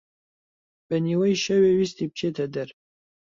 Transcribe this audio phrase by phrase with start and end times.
[0.87, 2.69] بە نیوەی شەوێ ویستی بچێتە دەر